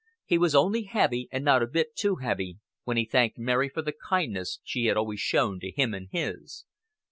[0.25, 3.83] He was only heavy and not a bit too heavy when he thanked Mary for
[3.83, 6.65] the kindness she had always shown to him and his.